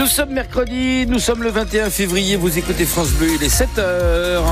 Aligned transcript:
Nous 0.00 0.06
sommes 0.06 0.30
mercredi, 0.30 1.04
nous 1.06 1.18
sommes 1.18 1.42
le 1.42 1.50
21 1.50 1.90
février, 1.90 2.36
vous 2.36 2.56
écoutez 2.56 2.86
France 2.86 3.10
Bleu, 3.10 3.28
il 3.38 3.44
est 3.44 3.54
7h. 3.54 4.42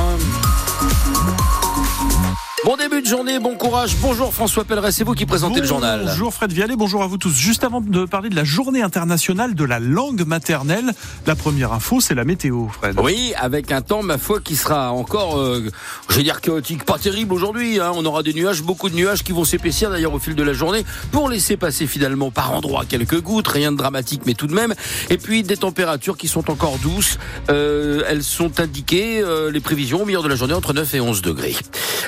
Bon 2.69 2.77
début 2.77 3.01
de 3.01 3.07
journée, 3.07 3.39
bon 3.39 3.57
courage. 3.57 3.97
Bonjour 4.03 4.35
François 4.35 4.63
Pelleret, 4.63 4.93
c'est 4.93 5.03
vous 5.03 5.15
qui 5.15 5.25
présentez 5.25 5.61
le 5.61 5.67
journal. 5.67 6.03
Bonjour 6.05 6.35
Fred 6.35 6.53
Vialet, 6.53 6.77
bonjour 6.77 7.03
à 7.03 7.07
vous 7.07 7.17
tous. 7.17 7.33
Juste 7.33 7.65
avant 7.65 7.81
de 7.81 8.05
parler 8.05 8.29
de 8.29 8.37
la 8.37 8.45
journée 8.45 8.83
internationale 8.83 9.55
de 9.55 9.65
la 9.65 9.81
langue 9.81 10.27
maternelle, 10.27 10.93
la 11.27 11.35
première 11.35 11.73
info, 11.73 12.03
c'est 12.03 12.15
la 12.15 12.27
météo, 12.27 12.69
Fred. 12.69 13.01
Oui, 13.01 13.33
avec 13.39 13.73
un 13.73 13.81
temps, 13.81 14.03
ma 14.03 14.19
foi, 14.19 14.41
qui 14.41 14.55
sera 14.55 14.93
encore, 14.93 15.39
euh, 15.39 15.65
je 16.11 16.17
vais 16.17 16.23
dire 16.23 16.43
chaotique, 16.43 16.85
pas 16.85 16.99
terrible 16.99 17.33
aujourd'hui. 17.33 17.81
Hein. 17.81 17.93
On 17.95 18.05
aura 18.05 18.23
des 18.23 18.35
nuages, 18.35 18.63
beaucoup 18.63 18.91
de 18.91 18.95
nuages 18.95 19.25
qui 19.25 19.33
vont 19.33 19.47
s'épaissir 19.47 19.89
d'ailleurs 19.89 20.13
au 20.13 20.19
fil 20.19 20.35
de 20.35 20.43
la 20.43 20.53
journée 20.53 20.85
pour 21.11 21.31
laisser 21.31 21.57
passer 21.57 21.87
finalement 21.87 22.31
par 22.31 22.53
endroits 22.53 22.85
quelques 22.87 23.23
gouttes, 23.23 23.49
rien 23.49 23.73
de 23.73 23.79
dramatique, 23.79 24.25
mais 24.27 24.35
tout 24.35 24.47
de 24.47 24.55
même. 24.55 24.75
Et 25.09 25.17
puis 25.17 25.43
des 25.43 25.57
températures 25.57 26.19
qui 26.19 26.29
sont 26.29 26.51
encore 26.51 26.77
douces. 26.83 27.17
Euh, 27.49 28.03
elles 28.07 28.25
sont 28.25 28.61
indiquées, 28.61 29.23
euh, 29.23 29.51
les 29.51 29.61
prévisions 29.61 30.03
au 30.03 30.05
milieu 30.05 30.21
de 30.21 30.29
la 30.29 30.37
journée, 30.37 30.53
entre 30.53 30.75
9 30.75 30.95
et 30.97 31.01
11 31.01 31.23
degrés. 31.23 31.57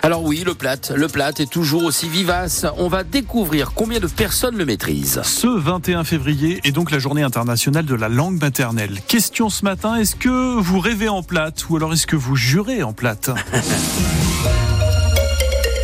Alors 0.03 0.23
oui, 0.23 0.45
le 0.51 0.55
plat, 0.57 0.75
le 0.97 1.07
plat 1.07 1.31
est 1.39 1.49
toujours 1.49 1.85
aussi 1.85 2.09
vivace. 2.09 2.67
On 2.77 2.89
va 2.89 3.05
découvrir 3.05 3.71
combien 3.73 4.01
de 4.01 4.09
personnes 4.09 4.57
le 4.57 4.67
maîtrisent. 4.67 5.21
Ce 5.23 5.47
21 5.47 6.03
février 6.03 6.61
est 6.65 6.73
donc 6.73 6.91
la 6.91 6.99
journée 6.99 7.23
internationale 7.23 7.87
de 7.87 7.95
la 7.95 8.09
langue 8.09 8.41
maternelle. 8.41 8.99
Question 9.07 9.49
ce 9.49 9.65
matin, 9.65 9.95
est-ce 9.95 10.17
que 10.17 10.59
vous 10.59 10.81
rêvez 10.81 11.09
en 11.09 11.23
plate 11.23 11.69
ou 11.69 11.77
alors 11.77 11.93
est-ce 11.93 12.09
que 12.09 12.17
vous 12.17 12.35
jurez 12.35 12.83
en 12.83 12.93
plate? 12.93 13.31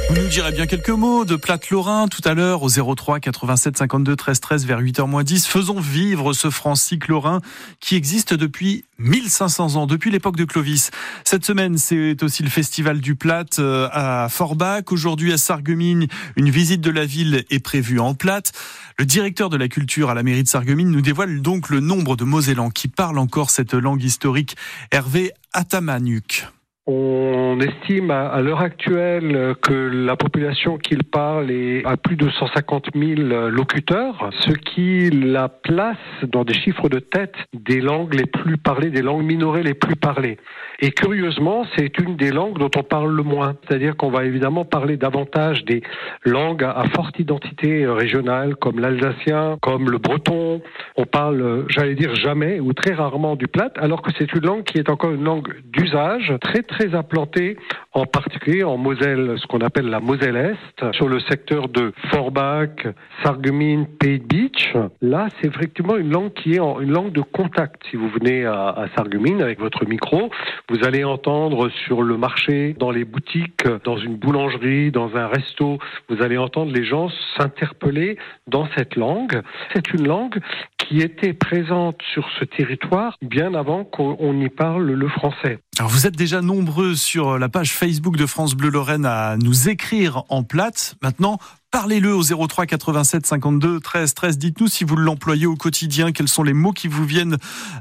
Vous 0.08 0.14
nous 0.14 0.28
direz 0.28 0.52
bien 0.52 0.66
quelques 0.66 0.90
mots 0.90 1.24
de 1.24 1.34
plate 1.34 1.68
lorrain 1.70 2.06
tout 2.06 2.20
à 2.24 2.34
l'heure 2.34 2.62
au 2.62 2.68
03 2.68 3.18
87 3.18 3.76
52 3.76 4.14
13 4.14 4.40
13 4.40 4.64
vers 4.64 4.80
8h 4.80 5.08
moins 5.08 5.24
10. 5.24 5.48
Faisons 5.48 5.80
vivre 5.80 6.32
ce 6.32 6.48
francique 6.48 7.08
lorrain 7.08 7.40
qui 7.80 7.96
existe 7.96 8.32
depuis 8.32 8.84
1500 8.98 9.74
ans, 9.74 9.86
depuis 9.88 10.12
l'époque 10.12 10.36
de 10.36 10.44
Clovis. 10.44 10.92
Cette 11.24 11.44
semaine, 11.44 11.76
c'est 11.76 12.22
aussi 12.22 12.44
le 12.44 12.50
festival 12.50 13.00
du 13.00 13.16
plate 13.16 13.58
euh, 13.58 13.88
à 13.90 14.28
Forbach. 14.28 14.92
Aujourd'hui 14.92 15.32
à 15.32 15.38
Sarreguemines, 15.38 16.06
une 16.36 16.50
visite 16.50 16.80
de 16.80 16.90
la 16.90 17.04
ville 17.04 17.44
est 17.50 17.58
prévue 17.58 17.98
en 17.98 18.14
plate. 18.14 18.52
Le 18.98 19.06
directeur 19.06 19.50
de 19.50 19.56
la 19.56 19.66
culture 19.66 20.08
à 20.08 20.14
la 20.14 20.22
mairie 20.22 20.44
de 20.44 20.48
Sarreguemines 20.48 20.90
nous 20.90 21.02
dévoile 21.02 21.42
donc 21.42 21.68
le 21.68 21.80
nombre 21.80 22.14
de 22.14 22.22
Mosellans 22.22 22.70
qui 22.70 22.86
parlent 22.86 23.18
encore 23.18 23.50
cette 23.50 23.74
langue 23.74 24.04
historique. 24.04 24.56
Hervé 24.92 25.32
Atamanuk. 25.52 26.46
On 26.88 27.58
estime 27.58 28.12
à, 28.12 28.40
l'heure 28.42 28.60
actuelle 28.60 29.56
que 29.60 29.72
la 29.72 30.14
population 30.14 30.78
qu'il 30.78 31.02
parle 31.02 31.50
est 31.50 31.84
à 31.84 31.96
plus 31.96 32.14
de 32.14 32.30
150 32.30 32.90
000 32.94 33.48
locuteurs, 33.48 34.30
ce 34.38 34.52
qui 34.52 35.10
la 35.10 35.48
place 35.48 35.96
dans 36.28 36.44
des 36.44 36.54
chiffres 36.54 36.88
de 36.88 37.00
tête 37.00 37.34
des 37.52 37.80
langues 37.80 38.14
les 38.14 38.26
plus 38.26 38.56
parlées, 38.56 38.90
des 38.90 39.02
langues 39.02 39.24
minorées 39.24 39.64
les 39.64 39.74
plus 39.74 39.96
parlées. 39.96 40.36
Et 40.78 40.92
curieusement, 40.92 41.66
c'est 41.76 41.98
une 41.98 42.16
des 42.16 42.30
langues 42.30 42.58
dont 42.58 42.70
on 42.76 42.84
parle 42.84 43.12
le 43.12 43.24
moins. 43.24 43.56
C'est-à-dire 43.66 43.96
qu'on 43.96 44.10
va 44.10 44.24
évidemment 44.24 44.64
parler 44.64 44.96
davantage 44.96 45.64
des 45.64 45.82
langues 46.24 46.62
à 46.62 46.84
forte 46.94 47.18
identité 47.18 47.84
régionale, 47.84 48.54
comme 48.54 48.78
l'alsacien, 48.78 49.56
comme 49.60 49.90
le 49.90 49.98
breton. 49.98 50.62
On 50.96 51.04
parle, 51.04 51.64
j'allais 51.68 51.96
dire 51.96 52.14
jamais 52.14 52.60
ou 52.60 52.74
très 52.74 52.94
rarement 52.94 53.34
du 53.34 53.48
plat, 53.48 53.72
alors 53.76 54.02
que 54.02 54.12
c'est 54.16 54.32
une 54.34 54.46
langue 54.46 54.62
qui 54.62 54.78
est 54.78 54.88
encore 54.88 55.10
une 55.10 55.24
langue 55.24 55.52
d'usage, 55.64 56.32
très 56.40 56.62
très 56.62 56.75
très 56.76 56.94
implanté, 56.94 57.56
en 57.96 58.04
particulier 58.04 58.62
en 58.62 58.76
Moselle, 58.76 59.36
ce 59.38 59.46
qu'on 59.46 59.60
appelle 59.60 59.86
la 59.86 60.00
Moselle 60.00 60.36
Est, 60.36 60.92
sur 60.92 61.08
le 61.08 61.18
secteur 61.18 61.68
de 61.70 61.94
Forbach, 62.10 62.86
Sarreguemines, 63.22 63.86
Pays 63.86 64.18
Beach. 64.18 64.74
Là, 65.00 65.28
c'est 65.40 65.48
effectivement 65.48 65.96
une 65.96 66.10
langue 66.10 66.32
qui 66.34 66.52
est 66.52 66.58
une 66.58 66.92
langue 66.92 67.12
de 67.12 67.22
contact. 67.22 67.82
Si 67.90 67.96
vous 67.96 68.10
venez 68.10 68.44
à, 68.44 68.68
à 68.68 68.86
Sarreguemines 68.94 69.40
avec 69.40 69.60
votre 69.60 69.86
micro, 69.86 70.30
vous 70.68 70.84
allez 70.84 71.04
entendre 71.04 71.70
sur 71.86 72.02
le 72.02 72.18
marché, 72.18 72.76
dans 72.78 72.90
les 72.90 73.06
boutiques, 73.06 73.66
dans 73.84 73.96
une 73.96 74.16
boulangerie, 74.16 74.90
dans 74.90 75.16
un 75.16 75.28
resto, 75.28 75.78
vous 76.10 76.22
allez 76.22 76.36
entendre 76.36 76.72
les 76.72 76.84
gens 76.84 77.08
s'interpeller 77.38 78.18
dans 78.46 78.68
cette 78.76 78.96
langue. 78.96 79.40
C'est 79.72 79.94
une 79.94 80.06
langue 80.06 80.38
qui 80.76 80.98
était 80.98 81.32
présente 81.32 81.98
sur 82.12 82.28
ce 82.38 82.44
territoire 82.44 83.16
bien 83.22 83.54
avant 83.54 83.84
qu'on 83.84 84.38
y 84.38 84.50
parle 84.50 84.92
le 84.92 85.08
français. 85.08 85.60
Alors 85.78 85.90
vous 85.90 86.06
êtes 86.06 86.16
déjà 86.16 86.40
nombreux 86.42 86.94
sur 86.94 87.38
la 87.38 87.48
page 87.48 87.72
Facebook 87.72 87.85
de 87.86 88.26
France 88.26 88.54
Bleu 88.54 88.68
Lorraine 88.68 89.06
à 89.06 89.36
nous 89.36 89.68
écrire 89.68 90.24
en 90.28 90.42
plate. 90.42 90.96
Maintenant, 91.02 91.38
parlez-le 91.70 92.12
au 92.14 92.22
03 92.22 92.66
87 92.66 93.24
52 93.24 93.78
13 93.78 94.14
13. 94.14 94.38
Dites-nous 94.38 94.66
si 94.66 94.82
vous 94.82 94.96
l'employez 94.96 95.46
au 95.46 95.54
quotidien, 95.54 96.10
quels 96.10 96.26
sont 96.26 96.42
les 96.42 96.52
mots 96.52 96.72
qui 96.72 96.88
vous 96.88 97.04
viennent 97.04 97.36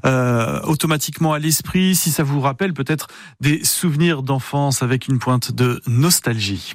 euh, 0.05 0.61
automatiquement 0.61 1.33
à 1.33 1.39
l'esprit, 1.39 1.95
si 1.95 2.11
ça 2.11 2.21
vous 2.21 2.39
rappelle 2.39 2.73
peut-être 2.73 3.07
des 3.41 3.63
souvenirs 3.63 4.21
d'enfance 4.21 4.83
avec 4.83 5.07
une 5.07 5.17
pointe 5.17 5.51
de 5.51 5.81
nostalgie. 5.87 6.73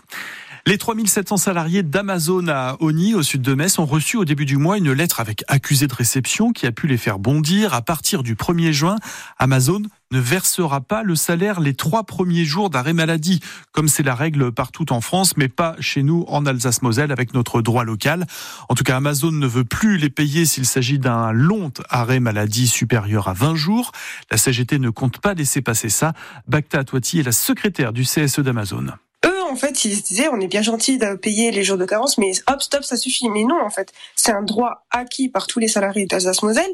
Les 0.67 0.77
3700 0.77 1.39
salariés 1.39 1.83
d'Amazon 1.83 2.47
à 2.49 2.77
Oni, 2.81 3.15
au 3.15 3.23
sud 3.23 3.41
de 3.41 3.55
Metz, 3.55 3.79
ont 3.79 3.87
reçu 3.87 4.19
au 4.19 4.27
début 4.27 4.45
du 4.45 4.59
mois 4.59 4.77
une 4.77 4.93
lettre 4.93 5.19
avec 5.21 5.43
accusé 5.49 5.87
de 5.87 5.95
réception 5.95 6.53
qui 6.53 6.67
a 6.67 6.73
pu 6.73 6.87
les 6.87 6.99
faire 6.99 7.19
bondir. 7.19 7.73
À 7.73 7.81
partir 7.81 8.23
du 8.23 8.35
1er 8.35 8.71
juin, 8.71 8.97
Amazon 9.39 9.81
ne 10.11 10.19
versera 10.19 10.83
pas 10.83 11.03
le 11.03 11.15
salaire 11.15 11.61
les 11.61 11.73
trois 11.73 12.05
premiers 12.05 12.45
jours 12.45 12.69
d'arrêt 12.69 12.93
maladie, 12.93 13.41
comme 13.73 13.89
c'est 13.89 14.03
la 14.03 14.15
règle 14.15 14.53
partout 14.53 14.93
en 14.93 15.01
France, 15.01 15.37
mais 15.39 15.49
pas 15.49 15.77
chez 15.81 16.03
nous 16.03 16.27
en 16.29 16.45
Alsace-Moselle 16.45 17.11
avec 17.11 17.33
notre 17.33 17.63
droit 17.63 17.85
local. 17.85 18.27
En 18.69 18.75
tout 18.75 18.85
cas, 18.85 18.97
Amazon 18.97 19.33
ne 19.33 19.47
veut 19.47 19.65
plus 19.65 19.97
les 19.97 20.11
payer 20.11 20.45
s'il 20.45 20.67
s'agit 20.67 20.99
d'un 20.99 21.33
long 21.33 21.73
arrêt 21.89 22.21
maladie 22.21 22.67
supérieur 22.67 23.29
à 23.29 23.33
20 23.33 23.55
jours. 23.55 23.93
La 24.31 24.37
CGT 24.37 24.79
ne 24.79 24.91
compte 24.91 25.21
pas 25.21 25.33
laisser 25.33 25.63
passer 25.63 25.89
ça. 25.89 26.13
Bacta 26.49 26.81
Atwati 26.81 27.21
est 27.21 27.25
la 27.25 27.33
secrétaire 27.33 27.95
du 27.95 28.03
CSE 28.03 28.41
d'Amazon 28.41 28.89
en 29.51 29.57
fait, 29.57 29.85
ils 29.85 29.97
se 29.97 30.03
disaient, 30.03 30.29
on 30.29 30.41
est 30.41 30.47
bien 30.47 30.63
gentil 30.63 30.99
de 30.99 31.15
payer 31.15 31.51
les 31.51 31.65
jours 31.65 31.77
de 31.77 31.85
carence, 31.85 32.19
mais 32.19 32.33
hop, 32.49 32.63
stop, 32.63 32.85
ça 32.85 32.97
suffit. 32.97 33.29
Mais 33.29 33.43
non, 33.45 33.61
en 33.61 33.71
fait, 33.71 33.93
c'est 34.15 34.33
un 34.33 34.43
droit 34.43 34.85
acquis 34.91 35.29
par 35.29 35.47
tous 35.47 35.59
les 35.59 35.69
salariés 35.69 36.07
d'Alsace-Moselle. 36.07 36.71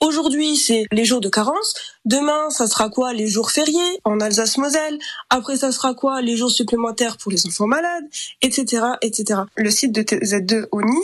Aujourd'hui, 0.00 0.56
c'est 0.56 0.84
les 0.92 1.04
jours 1.04 1.20
de 1.20 1.28
carence. 1.28 1.74
Demain, 2.04 2.50
ça 2.50 2.66
sera 2.66 2.88
quoi 2.88 3.12
Les 3.12 3.26
jours 3.26 3.50
fériés 3.50 3.98
en 4.04 4.20
Alsace-Moselle? 4.20 4.98
Après, 5.28 5.56
ça 5.56 5.72
sera 5.72 5.94
quoi 5.94 6.22
Les 6.22 6.36
jours 6.36 6.50
supplémentaires 6.50 7.16
pour 7.16 7.32
les 7.32 7.46
enfants 7.46 7.66
malades, 7.66 8.04
etc., 8.42 8.84
etc. 9.02 9.40
Le 9.56 9.70
site 9.70 9.92
de 9.92 10.02
TZ2 10.02 10.66
ONI 10.72 11.02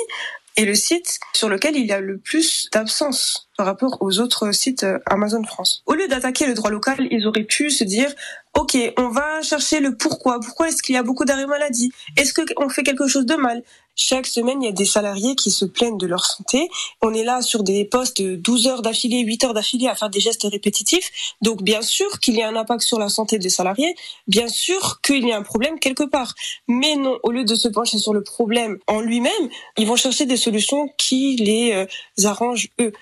est 0.56 0.64
le 0.64 0.75
site 0.75 1.19
sur 1.34 1.48
lequel 1.48 1.76
il 1.76 1.87
y 1.87 1.93
a 1.93 2.00
le 2.00 2.19
plus 2.19 2.69
d'absence 2.72 3.45
par 3.56 3.67
rapport 3.67 3.99
aux 4.00 4.19
autres 4.21 4.53
sites 4.53 4.84
euh, 4.84 4.99
Amazon 5.06 5.43
France. 5.44 5.83
Au 5.87 5.94
lieu 5.94 6.09
d'attaquer 6.09 6.47
le 6.47 6.55
droit 6.55 6.71
local, 6.71 7.06
ils 7.11 7.27
auraient 7.27 7.44
pu 7.44 7.71
se 7.71 7.84
dire 7.84 8.12
OK, 8.55 8.77
on 8.97 9.09
va 9.09 9.43
chercher 9.43 9.81
le 9.81 9.97
pourquoi. 9.97 10.41
Pourquoi 10.41 10.69
est-ce 10.69 10.83
qu'il 10.83 10.94
y 10.94 10.99
a 10.99 11.03
beaucoup 11.03 11.27
d'arrêts 11.27 11.47
maladie? 11.47 11.93
Est-ce 12.17 12.33
qu'on 12.33 12.69
fait 12.71 12.83
quelque 12.83 13.06
chose 13.06 13.27
de 13.27 13.34
mal? 13.34 13.62
Chaque 13.99 14.27
semaine, 14.27 14.62
il 14.62 14.67
y 14.67 14.69
a 14.69 14.72
des 14.72 14.84
salariés 14.84 15.34
qui 15.37 15.50
se 15.50 15.65
plaignent 15.65 15.97
de 15.97 16.06
leur 16.06 16.27
santé. 16.27 16.69
On 17.00 17.15
est 17.15 17.25
là 17.25 17.41
sur 17.41 17.62
des 17.62 17.87
postes 17.87 18.21
de 18.21 18.37
12 18.37 18.67
heures 18.67 18.83
d'affilée, 18.83 19.21
8 19.21 19.44
heures 19.44 19.55
d'affilée 19.55 19.88
à 19.88 19.94
faire 19.94 20.11
des 20.11 20.21
gestes 20.21 20.47
répétitifs. 20.50 21.34
Donc, 21.41 21.62
bien 21.62 21.81
sûr 21.81 22.21
qu'il 22.21 22.34
y 22.34 22.43
a 22.43 22.49
un 22.49 22.56
impact 22.56 22.83
sur 22.83 22.99
la 22.99 23.09
santé 23.09 23.38
des 23.38 23.49
salariés. 23.49 23.94
Bien 24.27 24.49
sûr 24.49 25.00
qu'il 25.00 25.27
y 25.27 25.33
a 25.33 25.38
un 25.38 25.43
problème 25.43 25.78
quelque 25.78 26.05
part. 26.05 26.34
Mais 26.69 26.94
non, 26.97 27.19
au 27.23 27.31
lieu 27.31 27.44
de 27.44 27.55
se 27.55 27.69
pencher 27.69 27.99
sur 27.99 28.12
le 28.12 28.23
problème 28.23 28.78
en 28.87 29.00
lui-même, 29.00 29.49
ils 29.78 29.87
vont 29.87 29.97
chercher 29.97 30.27
des 30.27 30.37
solutions 30.37 30.91
qui 30.99 31.37
les 31.37 31.73
euh, 31.73 32.27
arrangent 32.27 32.69
eux, 32.81 32.93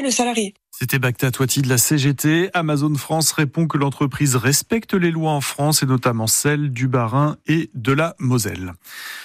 le 0.00 0.10
salarié. 0.10 0.54
C'était 0.70 0.98
Bacta 0.98 1.30
Toiti 1.30 1.60
de 1.60 1.68
la 1.68 1.76
CGT. 1.76 2.50
Amazon 2.54 2.94
France 2.94 3.30
répond 3.32 3.68
que 3.68 3.76
l'entreprise 3.76 4.36
respecte 4.36 4.94
les 4.94 5.10
lois 5.10 5.32
en 5.32 5.42
France 5.42 5.82
et 5.82 5.86
notamment 5.86 6.26
celles 6.26 6.70
du 6.72 6.88
Bas-Rhin 6.88 7.36
et 7.46 7.70
de 7.74 7.92
la 7.92 8.16
Moselle. 8.18 8.72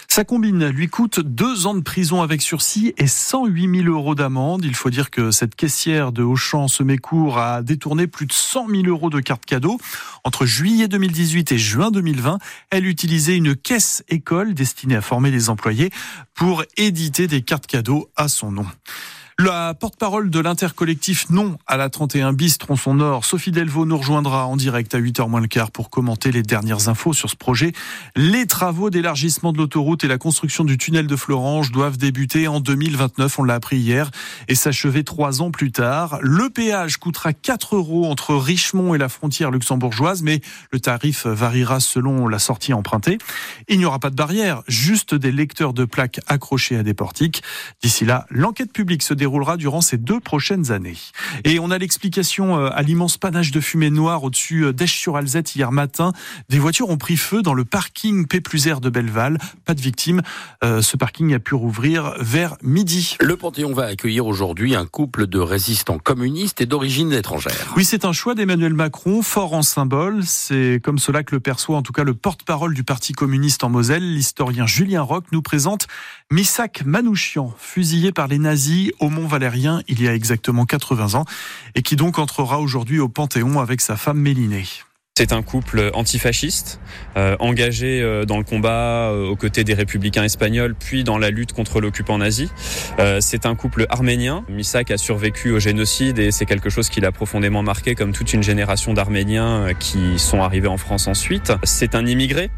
Sa 0.10 0.26
combine 0.26 0.68
lui 0.68 0.90
coûte 0.90 1.22
deux 1.22 1.66
ans 1.66 1.74
de 1.74 1.82
prison 1.82 2.22
avec 2.22 2.42
sursis 2.42 2.94
et 2.98 3.08
108 3.08 3.84
000 3.84 3.88
euros 3.88 4.14
d'amende. 4.14 4.66
Il 4.66 4.76
faut 4.76 4.90
dire 4.90 5.10
que 5.10 5.32
cette 5.32 5.56
caissière 5.56 6.12
de 6.12 6.22
Auchan 6.22 6.68
Semécourt 6.68 7.38
a 7.38 7.62
détourné 7.62 8.08
plus 8.08 8.26
de 8.26 8.34
100 8.34 8.68
000 8.68 8.84
euros 8.88 9.10
de 9.10 9.22
cartes 9.22 9.46
cadeaux. 9.46 9.80
Entre 10.26 10.46
juillet 10.46 10.90
2018 10.90 11.54
et 11.54 11.58
juin 11.58 11.92
2020, 11.92 12.40
elle 12.72 12.86
utilisait 12.86 13.38
une 13.38 13.56
caisse 13.56 14.04
école 14.10 14.54
destinée 14.54 14.98
à 14.98 15.02
former 15.02 15.32
les 15.32 15.50
employés 15.50 15.92
pour 16.34 16.64
éditer 16.76 17.28
des 17.28 17.42
cartes 17.42 17.68
cadeaux 17.68 18.12
à 18.18 18.28
son 18.28 18.52
nom. 18.52 18.66
La 19.40 19.76
porte-parole 19.76 20.32
de 20.32 20.40
l'intercollectif 20.40 21.30
Non 21.30 21.60
à 21.68 21.78
la 21.78 21.92
31 21.92 22.34
bis 22.34 22.58
Tronçon 22.58 22.96
Nord, 22.96 23.24
Sophie 23.24 23.52
Delvaux, 23.52 23.86
nous 23.86 24.00
rejoindra 24.00 24.48
en 24.48 24.56
direct 24.56 24.96
à 24.96 25.00
8h 25.00 25.30
moins 25.30 25.42
le 25.42 25.48
quart 25.48 25.70
pour 25.70 25.92
commenter 25.92 26.32
les 26.32 26.42
dernières 26.42 26.90
infos 26.90 27.14
sur 27.14 27.30
ce 27.30 27.36
projet. 27.36 27.72
Les 28.16 28.48
travaux 28.48 28.90
d'élargissement 28.90 29.54
de 29.54 29.60
l'autoroute 29.60 30.04
et 30.04 30.08
la 30.08 30.18
construction 30.18 30.64
du 30.64 30.80
tunnel 30.80 31.06
de 31.06 31.16
Florange 31.16 31.72
doivent 31.72 31.98
débuter 31.98 32.48
en 32.48 32.60
2029, 32.60 33.38
on 33.38 33.44
l'a 33.44 33.54
appris 33.54 33.78
hier, 33.78 34.10
et 34.48 34.56
s'achever 34.56 35.04
trois 35.04 35.44
ans 35.44 35.52
plus 35.52 35.72
tard. 35.72 36.18
Le 36.24 36.50
péage 36.50 36.98
coûtera 36.98 37.32
4 37.32 37.76
euros 37.76 38.08
entre 38.08 38.34
Richemont 38.34 38.96
et 38.96 38.98
la 38.98 39.08
frontière 39.08 39.52
luxembourgeoise, 39.52 40.24
mais 40.24 40.42
le 40.72 40.80
tarif 40.80 41.28
variera 41.28 41.80
selon 41.80 42.28
la 42.28 42.40
sortie 42.40 42.74
empruntée. 42.74 43.20
Il 43.68 43.78
n'y 43.78 43.86
aura 43.86 44.00
pas 44.00 44.10
de 44.10 44.16
barrière, 44.16 44.64
juste 44.68 45.14
des 45.14 45.32
lecteurs 45.32 45.74
de 45.74 45.86
plaques 45.86 46.22
accrochés 46.26 46.76
à 46.76 46.82
des 46.82 46.96
portiques. 46.96 47.44
D'ici 47.84 48.04
là, 48.04 48.26
l'enquête 48.32 48.74
publique 48.74 49.04
se 49.04 49.14
déroule 49.14 49.27
déroulera 49.28 49.58
durant 49.58 49.82
ces 49.82 49.98
deux 49.98 50.22
prochaines 50.22 50.72
années. 50.72 50.96
Et 51.44 51.60
on 51.60 51.70
a 51.70 51.78
l'explication 51.78 52.58
euh, 52.58 52.70
à 52.72 52.82
l'immense 52.82 53.18
panache 53.18 53.52
de 53.52 53.60
fumée 53.60 53.90
noire 53.90 54.24
au-dessus 54.24 54.64
euh, 54.64 54.72
d'Esch-sur-Alzette 54.72 55.54
hier 55.54 55.74
matin. 55.74 56.14
Des 56.48 56.60
voitures 56.60 56.90
ont 56.90 56.98
pris 56.98 57.18
feu 57.18 57.42
dans 57.42 57.54
le 57.54 57.66
parking 57.66 58.26
P 58.26 58.40
plus 58.40 58.68
R 58.72 58.80
de 58.80 58.90
Belleval. 58.90 59.38
Pas 59.66 59.74
de 59.74 59.82
victimes. 59.82 60.22
Euh, 60.64 60.82
ce 60.82 60.96
parking 60.96 61.34
a 61.34 61.40
pu 61.40 61.56
rouvrir 61.56 62.14
vers 62.22 62.56
midi. 62.64 63.18
Le 63.20 63.36
Panthéon 63.36 63.74
va 63.74 63.88
accueillir 63.88 64.26
aujourd'hui 64.26 64.76
un 64.76 64.86
couple 64.86 65.28
de 65.28 65.40
résistants 65.40 66.00
communistes 66.00 66.62
et 66.62 66.66
d'origine 66.66 67.12
étrangère. 67.12 67.74
Oui, 67.76 67.84
c'est 67.84 68.06
un 68.06 68.14
choix 68.14 68.34
d'Emmanuel 68.34 68.74
Macron, 68.74 69.22
fort 69.22 69.54
en 69.54 69.62
symbole. 69.62 70.24
C'est 70.24 70.80
comme 70.82 71.00
cela 71.00 71.24
que 71.24 71.36
le 71.36 71.42
perçoit 71.42 71.76
en 71.76 71.82
tout 71.82 71.94
cas 71.94 72.06
le 72.06 72.14
porte-parole 72.14 72.74
du 72.74 72.86
Parti 72.86 73.12
communiste 73.12 73.66
en 73.66 73.70
Moselle. 73.70 74.14
L'historien 74.14 74.66
Julien 74.66 75.02
Roch 75.02 75.26
nous 75.34 75.42
présente 75.42 75.88
Misak 76.32 76.86
Manouchian, 76.86 77.54
fusillé 77.58 78.14
par 78.14 78.28
les 78.28 78.40
nazis 78.40 78.92
au 79.00 79.10
Valérien 79.26 79.82
il 79.88 80.02
y 80.02 80.08
a 80.08 80.14
exactement 80.14 80.66
80 80.66 81.16
ans 81.16 81.26
et 81.76 81.82
qui 81.82 81.96
donc 81.96 82.20
entrera 82.20 82.60
aujourd'hui 82.60 83.00
au 83.00 83.10
Panthéon 83.10 83.60
avec 83.60 83.82
sa 83.82 83.96
femme 83.96 84.20
Mélinée. 84.20 84.66
C'est 85.18 85.34
un 85.34 85.42
couple 85.42 85.90
antifasciste, 85.96 86.80
euh, 87.18 87.36
engagé 87.40 88.04
euh, 88.04 88.24
dans 88.26 88.38
le 88.38 88.44
combat 88.44 89.10
euh, 89.10 89.26
aux 89.26 89.36
côtés 89.36 89.64
des 89.64 89.74
républicains 89.74 90.24
espagnols, 90.24 90.76
puis 90.76 91.04
dans 91.04 91.18
la 91.18 91.32
lutte 91.32 91.54
contre 91.54 91.82
l'occupant 91.82 92.20
nazi. 92.20 92.52
C'est 93.20 93.48
un 93.48 93.56
couple 93.56 93.88
arménien. 93.90 94.46
Misak 94.48 94.92
a 94.92 94.98
survécu 94.98 95.50
au 95.50 95.60
génocide 95.60 96.20
et 96.20 96.30
c'est 96.30 96.46
quelque 96.46 96.70
chose 96.70 96.90
qui 96.90 97.02
l'a 97.02 97.12
profondément 97.12 97.64
marqué, 97.64 97.96
comme 97.96 98.12
toute 98.12 98.32
une 98.34 98.44
génération 98.44 98.94
d'Arméniens 98.94 99.70
qui 99.80 100.20
sont 100.20 100.44
arrivés 100.44 100.68
en 100.68 100.78
France 100.78 101.08
ensuite. 101.08 101.52
C'est 101.64 101.96
un 101.96 102.06
immigré 102.06 102.52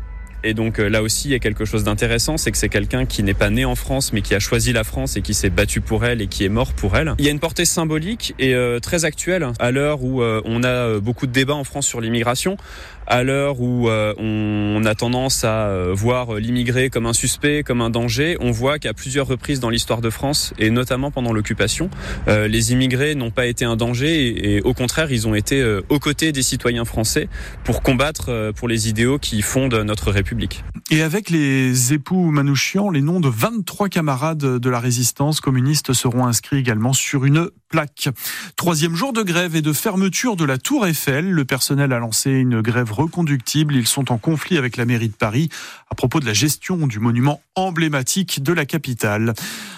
et 0.44 0.54
donc 0.54 0.80
euh, 0.80 0.88
là 0.88 1.02
aussi, 1.02 1.28
il 1.28 1.32
y 1.32 1.36
a 1.36 1.40
quelque 1.40 1.66
chose 1.66 1.84
d'intéressant, 1.84 2.38
c'est 2.38 2.52
que 2.52 2.58
c'est 2.58 2.70
quelqu'un 2.70 3.06
qui 3.06 3.24
n'est 3.24 3.34
pas 3.34 3.50
né 3.50 3.66
en 3.66 3.76
France, 3.76 4.14
mais 4.14 4.22
qui 4.22 4.36
a 4.36 4.40
choisi 4.40 4.72
la 4.74 4.84
France 4.84 5.18
et 5.18 5.22
qui 5.22 5.34
s'est 5.34 5.50
battu 5.50 5.82
pour 5.82 6.06
elle 6.06 6.22
et 6.22 6.28
qui 6.28 6.46
est 6.46 6.50
mort 6.50 6.74
pour 6.74 6.96
elle. 6.96 7.14
Il 7.20 7.26
y 7.26 7.28
a 7.28 7.32
une 7.32 7.40
portée 7.40 7.66
symbolique 7.66 8.34
et 8.40 8.54
euh, 8.54 8.80
très 8.80 9.06
actuelle 9.06 9.48
à 9.60 9.72
l'heure 9.72 10.04
où 10.04 10.22
euh, 10.22 10.42
on 10.46 10.64
a 10.64 11.00
beaucoup 11.00 11.28
de 11.28 11.32
débats 11.32 11.56
en 11.56 11.64
France 11.64 11.88
sur 11.88 12.00
l'immigration, 12.00 12.58
à 13.08 13.24
l'heure 13.24 13.60
où 13.60 13.90
on 13.90 14.86
a 14.86 14.94
tendance 14.94 15.44
à 15.44 15.74
voir 15.94 16.36
l'immigré 16.36 16.92
comme 16.92 17.08
un 17.08 17.14
suspect, 17.14 17.64
comme 17.64 17.82
un 17.82 17.90
danger. 17.90 18.38
On 18.40 18.52
voit 18.52 18.78
qu'à 18.78 18.94
plusieurs 18.94 19.26
reprises 19.26 19.60
dans 19.60 19.72
l'histoire 19.72 20.02
de 20.02 20.12
France 20.12 20.54
et 20.60 20.70
notamment 20.70 21.10
pendant 21.10 21.34
l'occupation, 21.34 21.90
les 22.28 22.72
immigrés 22.72 23.16
n'ont 23.16 23.32
pas 23.32 23.48
été 23.48 23.66
un 23.66 23.76
danger 23.76 24.28
et, 24.28 24.58
et, 24.58 24.62
au 24.62 24.76
contraire, 24.76 25.12
ils 25.12 25.28
ont 25.28 25.34
été 25.34 25.80
aux 25.90 25.98
côtés 25.98 26.32
des 26.32 26.44
citoyens 26.44 26.86
français 26.86 27.30
pour 27.64 27.82
combattre 27.82 28.52
pour 28.56 28.68
les 28.68 28.90
idéaux 28.90 29.18
qui 29.18 29.42
fondent 29.42 29.74
notre 29.74 30.12
République. 30.12 30.29
Et 30.92 31.02
avec 31.02 31.30
les 31.30 31.94
époux 31.94 32.30
Manouchian, 32.32 32.90
les 32.90 33.02
noms 33.02 33.20
de 33.20 33.30
23 33.30 33.90
camarades 33.90 34.38
de 34.38 34.70
la 34.70 34.80
résistance 34.80 35.42
communiste 35.42 35.94
seront 35.94 36.26
inscrits 36.26 36.58
également 36.58 36.94
sur 36.94 37.26
une 37.26 37.50
plaque. 37.70 38.10
Troisième 38.56 38.96
jour 38.96 39.12
de 39.12 39.24
grève 39.24 39.56
et 39.56 39.62
de 39.62 39.74
fermeture 39.74 40.36
de 40.36 40.46
la 40.46 40.58
Tour 40.58 40.86
Eiffel. 40.86 41.30
Le 41.30 41.46
personnel 41.46 41.94
a 41.94 42.00
lancé 42.00 42.32
une 42.32 42.62
grève 42.62 42.92
reconductible. 42.92 43.76
Ils 43.76 43.88
sont 43.88 44.12
en 44.12 44.18
conflit 44.18 44.58
avec 44.58 44.78
la 44.78 44.86
mairie 44.86 45.10
de 45.10 45.16
Paris 45.16 45.50
à 45.90 45.96
propos 45.96 46.20
de 46.20 46.26
la 46.26 46.34
gestion 46.34 46.88
du 46.88 47.00
monument 47.00 47.42
emblématique 47.56 48.44
de 48.44 48.54
la 48.54 48.66
capitale. 48.66 49.34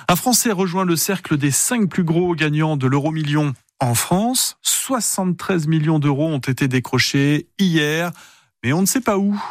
Un 0.09 0.15
Français 0.15 0.51
rejoint 0.51 0.85
le 0.85 0.95
cercle 0.95 1.37
des 1.37 1.51
cinq 1.51 1.89
plus 1.89 2.03
gros 2.03 2.35
gagnants 2.35 2.77
de 2.77 2.87
l'euro 2.87 3.11
million 3.11 3.53
en 3.79 3.95
France. 3.95 4.57
73 4.61 5.67
millions 5.67 5.99
d'euros 5.99 6.27
ont 6.27 6.39
été 6.39 6.67
décrochés 6.67 7.47
hier, 7.57 8.11
mais 8.63 8.73
on 8.73 8.81
ne 8.81 8.85
sait 8.85 9.01
pas 9.01 9.17
où. 9.17 9.41